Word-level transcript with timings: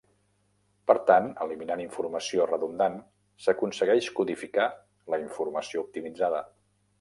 Per 0.91 0.93
tan 1.09 1.27
eliminant 1.43 1.83
informació 1.83 2.47
redundant 2.51 2.95
s'aconsegueix 3.45 4.09
codificar 4.21 4.67
la 5.15 5.21
informació 5.27 5.85
optimitzada. 5.85 6.43